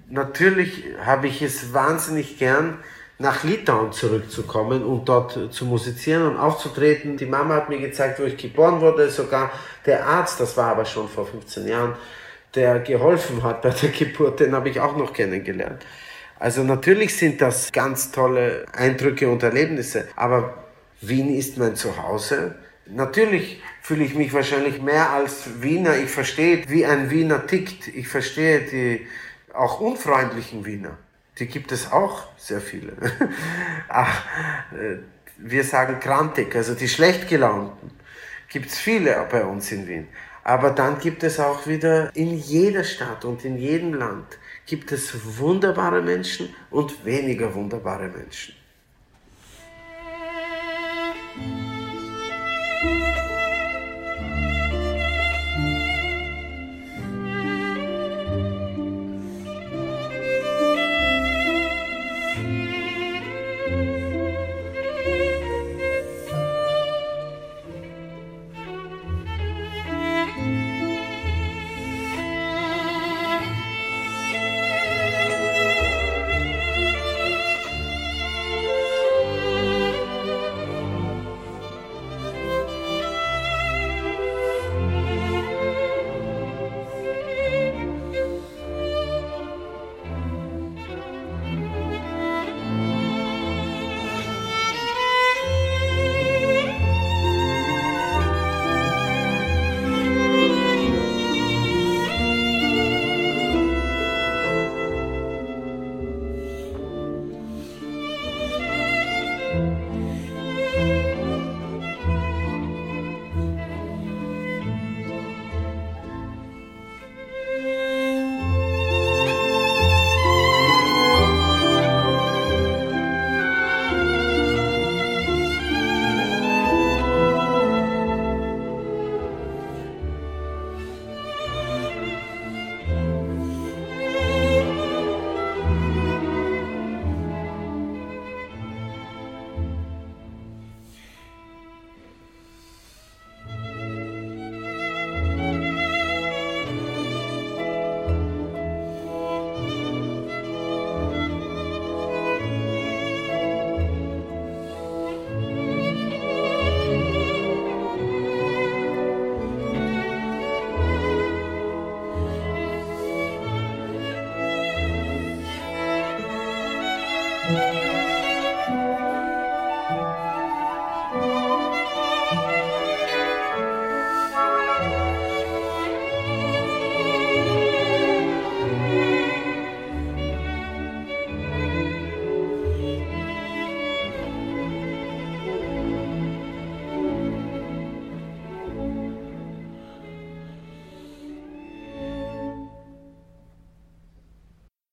[0.09, 2.79] natürlich habe ich es wahnsinnig gern,
[3.19, 7.17] nach Litauen zurückzukommen und dort zu musizieren und aufzutreten.
[7.17, 9.51] Die Mama hat mir gezeigt, wo ich geboren wurde, sogar
[9.85, 11.95] der Arzt, das war aber schon vor 15 Jahren,
[12.55, 15.85] der geholfen hat bei der Geburt, den habe ich auch noch kennengelernt.
[16.39, 20.63] Also natürlich sind das ganz tolle Eindrücke und Erlebnisse, aber
[21.01, 22.55] Wien ist mein Zuhause.
[22.85, 25.97] Natürlich fühle ich mich wahrscheinlich mehr als Wiener.
[25.97, 27.89] Ich verstehe, wie ein Wiener tickt.
[27.89, 29.05] Ich verstehe die
[29.53, 30.97] auch unfreundlichen Wiener.
[31.39, 32.93] Die gibt es auch sehr viele.
[33.87, 34.25] Ach,
[34.73, 34.97] äh,
[35.37, 37.91] wir sagen krantig, also die schlecht gelaunten.
[38.49, 40.07] Gibt es viele bei uns in Wien.
[40.43, 45.37] Aber dann gibt es auch wieder in jeder Stadt und in jedem Land gibt es
[45.37, 48.58] wunderbare Menschen und weniger wunderbare Menschen.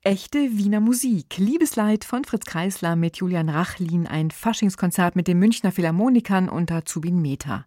[0.07, 1.37] Echte Wiener Musik.
[1.37, 7.21] Liebesleid von Fritz Kreisler mit Julian Rachlin, ein Faschingskonzert mit den Münchner Philharmonikern unter Zubin
[7.21, 7.67] Meta.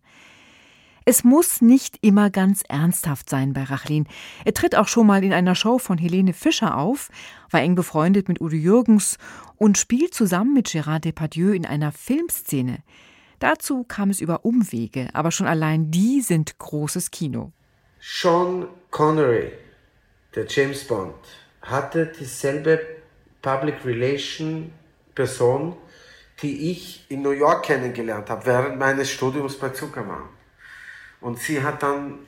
[1.04, 4.08] Es muss nicht immer ganz ernsthaft sein bei Rachlin.
[4.46, 7.10] Er tritt auch schon mal in einer Show von Helene Fischer auf,
[7.50, 9.18] war eng befreundet mit Udo Jürgens
[9.58, 12.78] und spielt zusammen mit Gérard Depardieu in einer Filmszene.
[13.40, 17.52] Dazu kam es über Umwege, aber schon allein die sind großes Kino.
[18.00, 19.52] Sean Connery,
[20.34, 21.16] der James Bond,
[21.70, 22.80] hatte dieselbe
[23.42, 24.72] Public Relation
[25.16, 25.76] Person,
[26.42, 30.30] die ich in New York kennengelernt habe, während meines Studiums bei Zuckermann.
[31.22, 32.20] Und sie hat dann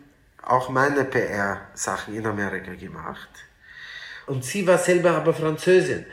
[0.42, 3.30] auch meine PR-Sachen in Amerika gemacht.
[4.28, 6.06] Und sie war selber aber Französin.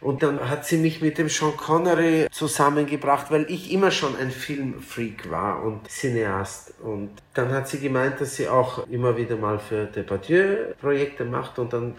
[0.00, 4.32] Und dann hat sie mich mit dem Sean Connery zusammengebracht, weil ich immer schon ein
[4.32, 6.74] Filmfreak war und Cineast.
[6.82, 11.60] Und dann hat sie gemeint, dass sie auch immer wieder mal für Depardieu Projekte macht.
[11.60, 11.94] Und dann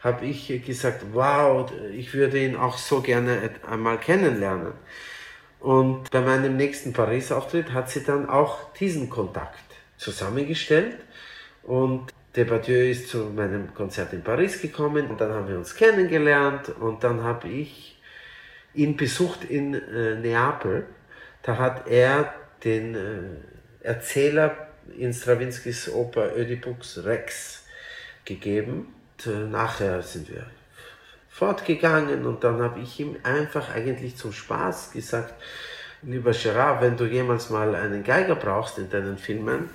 [0.00, 4.72] habe ich gesagt, wow, ich würde ihn auch so gerne einmal kennenlernen.
[5.60, 9.58] Und bei meinem nächsten Paris-Auftritt hat sie dann auch diesen Kontakt
[9.96, 10.96] zusammengestellt.
[11.64, 16.68] Und Depardieu ist zu meinem Konzert in Paris gekommen und dann haben wir uns kennengelernt
[16.68, 18.00] und dann habe ich
[18.74, 20.86] ihn besucht in äh, Neapel.
[21.42, 22.32] Da hat er
[22.62, 27.64] den äh, Erzähler in Stravinskys Oper Oedipus Rex
[28.24, 28.94] gegeben.
[29.26, 30.46] Äh, nachher sind wir
[31.30, 35.34] fortgegangen und dann habe ich ihm einfach eigentlich zum Spaß gesagt,
[36.02, 39.70] lieber Gerard, wenn du jemals mal einen Geiger brauchst in deinen Filmen,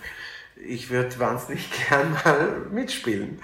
[0.55, 3.39] ich würde wahnsinnig gern mal mitspielen.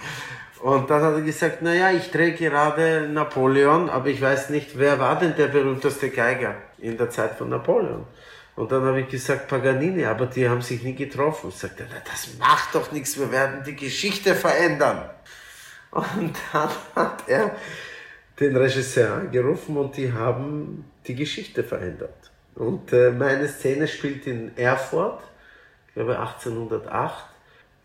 [0.62, 5.00] Und dann hat er gesagt, naja, ich drehe gerade Napoleon, aber ich weiß nicht, wer
[5.00, 8.06] war denn der berühmteste Geiger in der Zeit von Napoleon?
[8.58, 11.50] Und dann habe ich gesagt, Paganini, aber die haben sich nie getroffen.
[11.50, 15.10] Ich sagte, das macht doch nichts, wir werden die Geschichte verändern.
[15.92, 17.56] Und dann hat er
[18.40, 22.32] den Regisseur angerufen und die haben die Geschichte verändert.
[22.56, 25.22] Und äh, meine Szene spielt in Erfurt
[25.90, 27.26] ich glaube 1808,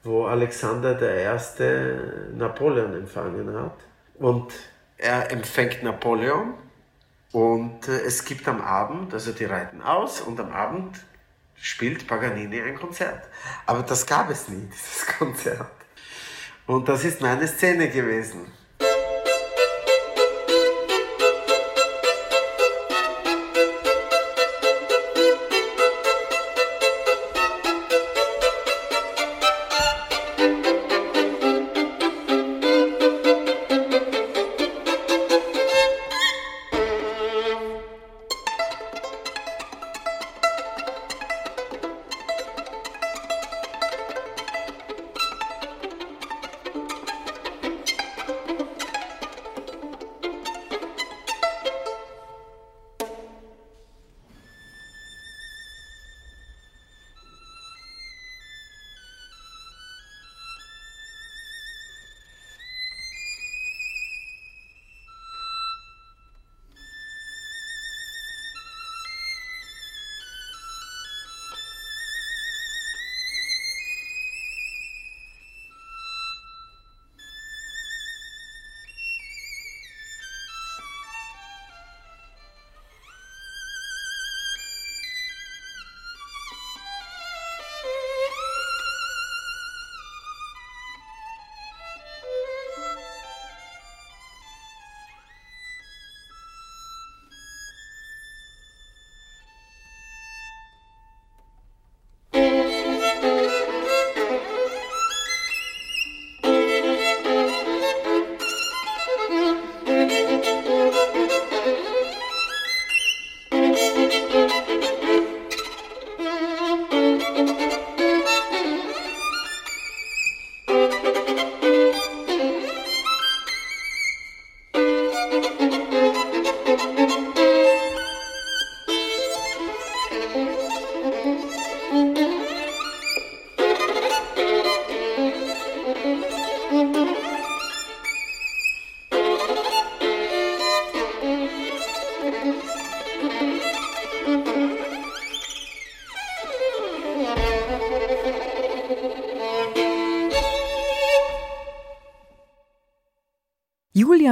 [0.02, 2.36] wo Alexander I.
[2.36, 3.78] Napoleon empfangen hat.
[4.18, 4.52] Und
[4.98, 6.52] er empfängt Napoleon
[7.32, 11.02] und äh, es gibt am Abend, also die reiten aus und am Abend
[11.56, 13.26] spielt Paganini ein Konzert.
[13.64, 15.72] Aber das gab es nie, dieses Konzert.
[16.66, 18.46] Und das ist meine Szene gewesen.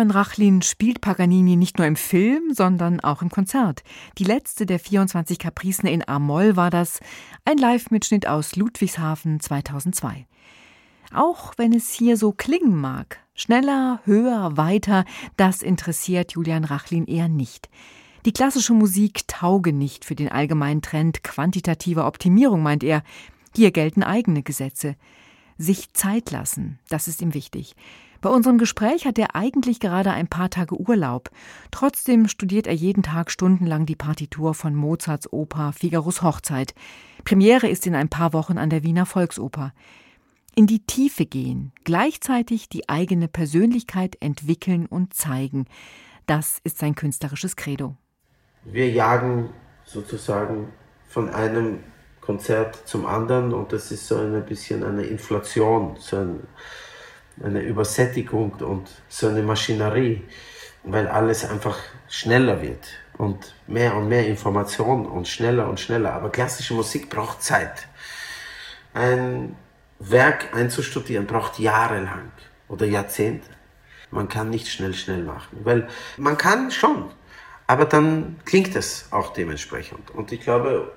[0.03, 3.85] Julian Rachlin spielt Paganini nicht nur im Film, sondern auch im Konzert.
[4.19, 6.99] Die letzte der 24 Kapricen in A-Moll war das,
[7.45, 10.27] ein Live-Mitschnitt aus Ludwigshafen 2002.
[11.15, 15.05] Auch wenn es hier so klingen mag, Schneller, höher, weiter,
[15.37, 17.69] das interessiert Julian Rachlin eher nicht.
[18.25, 23.05] Die klassische Musik tauge nicht für den allgemeinen Trend quantitativer Optimierung, meint er.
[23.55, 24.97] Hier gelten eigene Gesetze.
[25.59, 27.75] Sich Zeit lassen, das ist ihm wichtig.
[28.23, 31.31] Bei unserem Gespräch hat er eigentlich gerade ein paar Tage Urlaub.
[31.73, 36.73] Trotzdem studiert er jeden Tag stundenlang die Partitur von Mozarts Oper Figaros Hochzeit.
[37.25, 39.73] Premiere ist in ein paar Wochen an der Wiener Volksoper.
[40.55, 45.67] In die Tiefe gehen, gleichzeitig die eigene Persönlichkeit entwickeln und zeigen.
[46.27, 47.97] Das ist sein künstlerisches Credo.
[48.65, 49.51] Wir jagen
[49.85, 50.69] sozusagen
[51.09, 51.81] von einem
[52.23, 56.47] Konzert zum anderen und das ist so ein bisschen eine Inflation, so ein,
[57.43, 60.23] eine Übersättigung und so eine Maschinerie,
[60.85, 62.87] weil alles einfach schneller wird
[63.19, 66.13] und mehr und mehr Information und schneller und schneller.
[66.13, 67.89] Aber klassische Musik braucht Zeit.
[68.95, 69.57] Ein
[69.99, 72.31] Werk einzustudieren braucht jahrelang
[72.69, 73.49] oder Jahrzehnte.
[74.11, 77.11] Man kann nicht schnell, schnell machen, weil man kann schon,
[77.67, 80.11] aber dann klingt es auch dementsprechend.
[80.11, 80.93] Und ich glaube,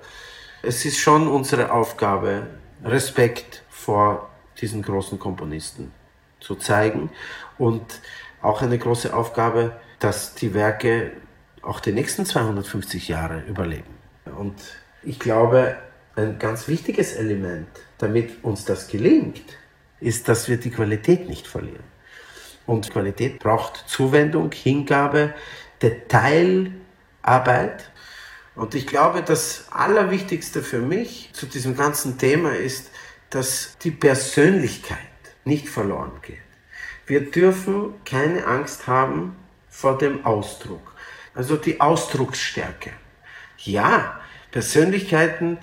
[0.62, 2.46] es ist schon unsere Aufgabe,
[2.84, 4.30] Respekt vor
[4.60, 5.92] diesen großen Komponisten
[6.40, 7.10] zu zeigen
[7.58, 8.00] und
[8.42, 11.12] auch eine große Aufgabe, dass die Werke
[11.62, 13.94] auch die nächsten 250 Jahre überleben.
[14.38, 14.54] Und
[15.02, 15.76] ich glaube,
[16.14, 19.42] ein ganz wichtiges Element, damit uns das gelingt,
[20.00, 21.84] ist, dass wir die Qualität nicht verlieren.
[22.66, 25.34] Und Qualität braucht Zuwendung, Hingabe,
[25.82, 27.90] Detailarbeit
[28.56, 32.90] und ich glaube, das Allerwichtigste für mich zu diesem ganzen Thema ist,
[33.30, 34.98] dass die Persönlichkeit
[35.44, 36.38] nicht verloren geht.
[37.06, 39.36] Wir dürfen keine Angst haben
[39.68, 40.94] vor dem Ausdruck,
[41.34, 42.90] also die Ausdrucksstärke.
[43.58, 45.58] Ja, Persönlichkeiten,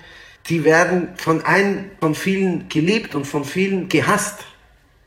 [0.46, 4.44] die werden von ein, von vielen geliebt und von vielen gehasst.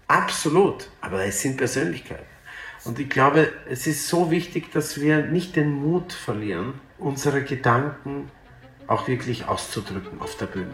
[0.07, 0.89] Absolut.
[0.99, 2.36] Aber es sind Persönlichkeiten.
[2.87, 8.31] Und ich glaube, es ist so wichtig, dass wir nicht den Mut verlieren, unsere Gedanken
[8.87, 10.71] auch wirklich auszudrücken auf der Bühne.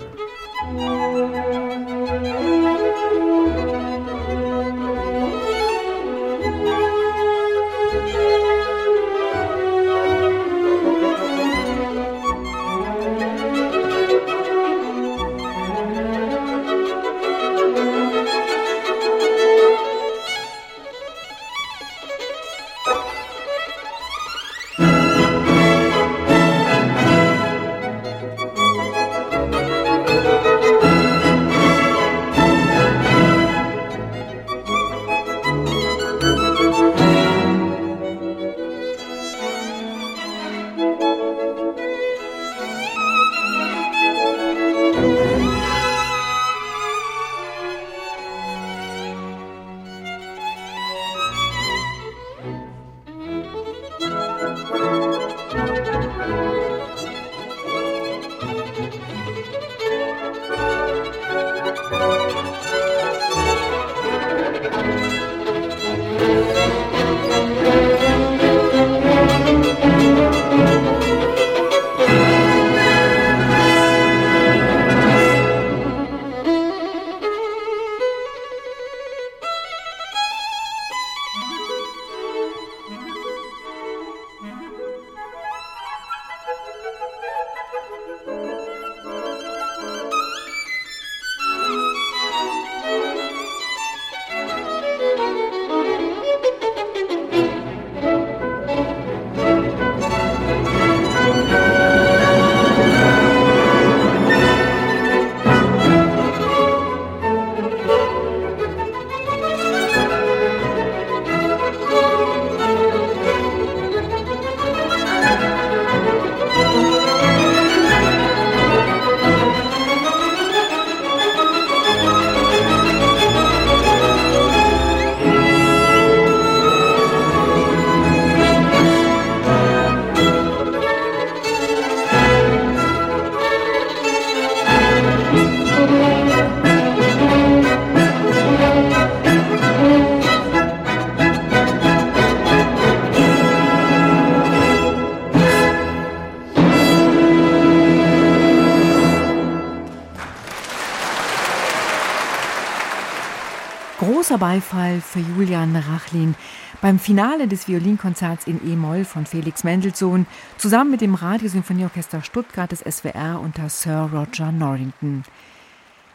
[154.43, 156.35] Beifall für Julian Rachlin
[156.81, 160.25] beim Finale des Violinkonzerts in E-Moll von Felix Mendelssohn
[160.57, 165.23] zusammen mit dem Radiosymphonieorchester Stuttgart des SWR unter Sir Roger Norrington.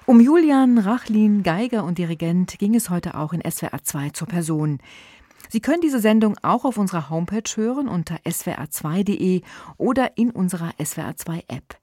[0.04, 4.78] Um Julian Rachlin, Geiger und Dirigent, ging es heute auch in SWR 2 zur Person.
[5.48, 9.40] Sie können diese Sendung auch auf unserer Homepage hören unter swr2.de
[9.78, 11.78] oder in unserer SWR2 App.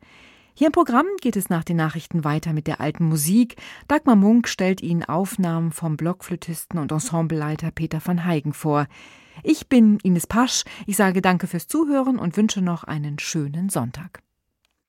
[0.58, 3.58] Hier im Programm geht es nach den Nachrichten weiter mit der alten Musik.
[3.90, 8.88] Dagmar Munk stellt Ihnen Aufnahmen vom Blockflötisten und Ensembleleiter Peter van Heigen vor.
[9.44, 10.64] Ich bin Ines Pasch.
[10.88, 14.25] Ich sage danke fürs Zuhören und wünsche noch einen schönen Sonntag.